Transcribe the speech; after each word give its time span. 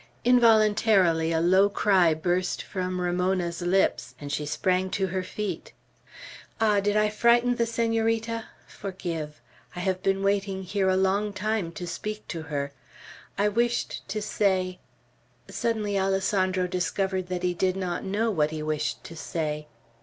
Involuntarily 0.25 1.31
a 1.31 1.39
low 1.39 1.69
cry 1.69 2.15
burst 2.15 2.63
from 2.63 2.99
Ramona's 2.99 3.61
lips, 3.61 4.15
and 4.19 4.31
she 4.31 4.47
sprang 4.47 4.89
to 4.89 5.05
her 5.05 5.21
feet. 5.21 5.73
"Ah! 6.59 6.79
did 6.79 6.97
I 6.97 7.07
frighten 7.09 7.55
the 7.57 7.67
Senorita? 7.67 8.45
Forgive. 8.67 9.39
I 9.75 9.81
have 9.81 10.01
been 10.01 10.23
waiting 10.23 10.63
here 10.63 10.89
a 10.89 10.97
long 10.97 11.33
time 11.33 11.71
to 11.73 11.85
speak 11.85 12.27
to 12.29 12.41
her. 12.41 12.71
I 13.37 13.47
wished 13.47 14.01
to 14.07 14.23
say" 14.23 14.79
Suddenly 15.51 15.99
Alessandro 15.99 16.65
discovered 16.65 17.27
that 17.27 17.43
he 17.43 17.53
did 17.53 17.75
not 17.75 18.03
know 18.03 18.31
what 18.31 18.49
he 18.49 18.63
wished 18.63 19.03
to 19.03 19.15
say. 19.15 19.67